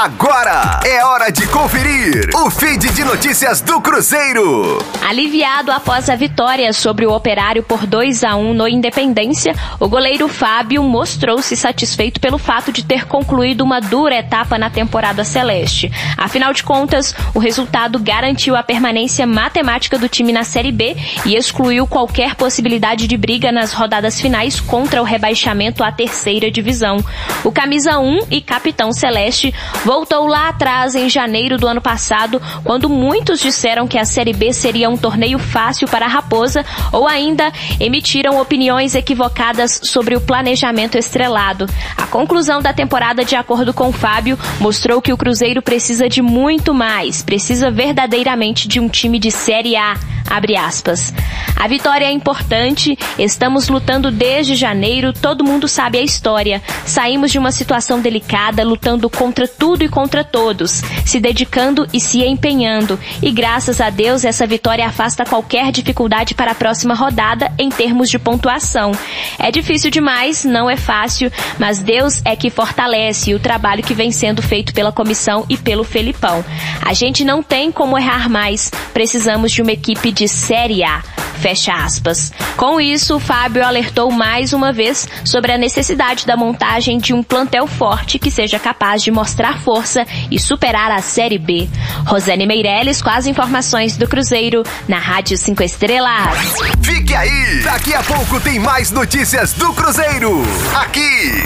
Agora 0.00 0.78
é 0.86 1.04
hora 1.04 1.28
de 1.28 1.44
conferir 1.48 2.30
o 2.32 2.48
feed 2.48 2.88
de 2.92 3.02
notícias 3.02 3.60
do 3.60 3.80
Cruzeiro. 3.80 4.78
Aliviado 5.04 5.72
após 5.72 6.08
a 6.08 6.14
vitória 6.14 6.72
sobre 6.72 7.04
o 7.04 7.12
Operário 7.12 7.64
por 7.64 7.84
2 7.84 8.22
a 8.22 8.36
1 8.36 8.54
no 8.54 8.68
Independência, 8.68 9.56
o 9.80 9.88
goleiro 9.88 10.28
Fábio 10.28 10.84
mostrou-se 10.84 11.56
satisfeito 11.56 12.20
pelo 12.20 12.38
fato 12.38 12.70
de 12.70 12.84
ter 12.84 13.06
concluído 13.06 13.62
uma 13.62 13.80
dura 13.80 14.14
etapa 14.14 14.56
na 14.56 14.70
temporada 14.70 15.24
celeste. 15.24 15.90
Afinal 16.16 16.52
de 16.52 16.62
contas, 16.62 17.12
o 17.34 17.40
resultado 17.40 17.98
garantiu 17.98 18.54
a 18.54 18.62
permanência 18.62 19.26
matemática 19.26 19.98
do 19.98 20.08
time 20.08 20.32
na 20.32 20.44
Série 20.44 20.70
B 20.70 20.96
e 21.26 21.34
excluiu 21.34 21.88
qualquer 21.88 22.36
possibilidade 22.36 23.08
de 23.08 23.16
briga 23.16 23.50
nas 23.50 23.72
rodadas 23.72 24.20
finais 24.20 24.60
contra 24.60 25.02
o 25.02 25.04
rebaixamento 25.04 25.82
à 25.82 25.90
terceira 25.90 26.52
divisão. 26.52 26.98
O 27.42 27.50
camisa 27.50 27.98
1 27.98 28.28
e 28.30 28.40
capitão 28.40 28.92
celeste 28.92 29.52
voltou 29.88 30.26
lá 30.26 30.50
atrás 30.50 30.94
em 30.94 31.08
janeiro 31.08 31.56
do 31.56 31.66
ano 31.66 31.80
passado, 31.80 32.42
quando 32.62 32.90
muitos 32.90 33.40
disseram 33.40 33.88
que 33.88 33.96
a 33.96 34.04
Série 34.04 34.34
B 34.34 34.52
seria 34.52 34.90
um 34.90 34.98
torneio 34.98 35.38
fácil 35.38 35.88
para 35.88 36.04
a 36.04 36.08
Raposa 36.10 36.62
ou 36.92 37.08
ainda 37.08 37.50
emitiram 37.80 38.38
opiniões 38.38 38.94
equivocadas 38.94 39.80
sobre 39.84 40.14
o 40.14 40.20
planejamento 40.20 40.98
estrelado. 40.98 41.64
A 41.96 42.06
conclusão 42.06 42.60
da 42.60 42.74
temporada, 42.74 43.24
de 43.24 43.34
acordo 43.34 43.72
com 43.72 43.90
Fábio, 43.90 44.38
mostrou 44.60 45.00
que 45.00 45.10
o 45.10 45.16
Cruzeiro 45.16 45.62
precisa 45.62 46.06
de 46.06 46.20
muito 46.20 46.74
mais, 46.74 47.22
precisa 47.22 47.70
verdadeiramente 47.70 48.68
de 48.68 48.78
um 48.80 48.90
time 48.90 49.18
de 49.18 49.30
Série 49.30 49.74
A. 49.74 49.94
Abre 50.28 50.56
aspas. 50.56 51.12
A 51.56 51.66
vitória 51.66 52.04
é 52.04 52.12
importante, 52.12 52.96
estamos 53.18 53.68
lutando 53.68 54.10
desde 54.10 54.54
janeiro, 54.54 55.12
todo 55.12 55.44
mundo 55.44 55.66
sabe 55.66 55.98
a 55.98 56.02
história. 56.02 56.62
Saímos 56.84 57.30
de 57.30 57.38
uma 57.38 57.50
situação 57.50 58.00
delicada, 58.00 58.62
lutando 58.62 59.08
contra 59.08 59.48
tudo 59.48 59.82
e 59.82 59.88
contra 59.88 60.22
todos, 60.22 60.82
se 61.04 61.18
dedicando 61.18 61.88
e 61.92 61.98
se 61.98 62.22
empenhando. 62.22 62.98
E 63.22 63.30
graças 63.30 63.80
a 63.80 63.90
Deus, 63.90 64.24
essa 64.24 64.46
vitória 64.46 64.86
afasta 64.86 65.24
qualquer 65.24 65.72
dificuldade 65.72 66.34
para 66.34 66.52
a 66.52 66.54
próxima 66.54 66.94
rodada 66.94 67.50
em 67.58 67.70
termos 67.70 68.10
de 68.10 68.18
pontuação. 68.18 68.92
É 69.38 69.50
difícil 69.50 69.90
demais, 69.90 70.44
não 70.44 70.68
é 70.68 70.76
fácil, 70.76 71.32
mas 71.58 71.80
Deus 71.80 72.20
é 72.24 72.36
que 72.36 72.50
fortalece 72.50 73.34
o 73.34 73.40
trabalho 73.40 73.82
que 73.82 73.94
vem 73.94 74.12
sendo 74.12 74.42
feito 74.42 74.74
pela 74.74 74.92
comissão 74.92 75.46
e 75.48 75.56
pelo 75.56 75.84
Felipão. 75.84 76.44
A 76.84 76.92
gente 76.92 77.24
não 77.24 77.42
tem 77.42 77.72
como 77.72 77.98
errar 77.98 78.28
mais, 78.28 78.70
precisamos 78.92 79.50
de 79.52 79.62
uma 79.62 79.72
equipe 79.72 80.12
de 80.18 80.26
Série 80.26 80.82
A. 80.82 81.00
Fecha 81.40 81.72
aspas. 81.72 82.32
Com 82.56 82.80
isso, 82.80 83.20
Fábio 83.20 83.64
alertou 83.64 84.10
mais 84.10 84.52
uma 84.52 84.72
vez 84.72 85.08
sobre 85.24 85.52
a 85.52 85.58
necessidade 85.58 86.26
da 86.26 86.36
montagem 86.36 86.98
de 86.98 87.14
um 87.14 87.22
plantel 87.22 87.68
forte 87.68 88.18
que 88.18 88.28
seja 88.28 88.58
capaz 88.58 89.00
de 89.00 89.12
mostrar 89.12 89.60
força 89.60 90.04
e 90.28 90.40
superar 90.40 90.90
a 90.90 91.00
Série 91.00 91.38
B. 91.38 91.68
Rosane 92.04 92.46
Meirelles 92.46 93.00
com 93.00 93.10
as 93.10 93.28
informações 93.28 93.96
do 93.96 94.08
Cruzeiro 94.08 94.64
na 94.88 94.98
Rádio 94.98 95.38
5 95.38 95.62
Estrelas. 95.62 96.36
Fique 96.82 97.14
aí! 97.14 97.60
Daqui 97.62 97.94
a 97.94 98.02
pouco 98.02 98.40
tem 98.40 98.58
mais 98.58 98.90
notícias 98.90 99.52
do 99.52 99.72
Cruzeiro. 99.72 100.42
Aqui, 100.74 101.44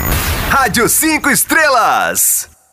Rádio 0.49 0.89
5 0.89 1.29
Estrelas. 1.29 2.52